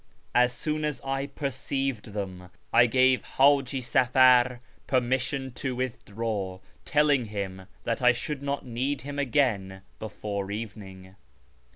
[0.33, 7.67] As soon as I perceived them I gave H;iji Safar permission to withdraw, telling him
[7.83, 11.17] that I should not need him again before evening.